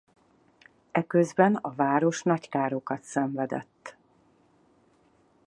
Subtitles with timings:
[0.91, 3.95] Eközben a város nagy károkat szenvedett.